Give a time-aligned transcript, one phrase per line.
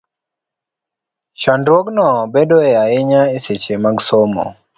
[1.41, 4.45] Chandruogno bedoe ahinya e seche mag somo,